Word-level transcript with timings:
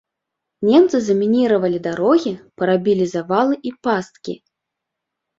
Немцы 0.67 0.99
замініравалі 1.09 1.79
дарогі, 1.87 2.31
парабілі 2.61 3.05
завалы 3.11 3.59
і 3.71 3.75
пасткі. 3.89 4.33